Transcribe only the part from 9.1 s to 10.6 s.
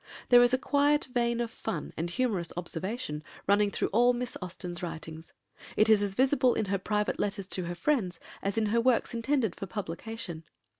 intended for publication.